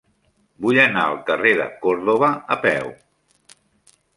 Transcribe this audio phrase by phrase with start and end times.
[0.65, 2.91] Vull anar al carrer de Còrdova a peu.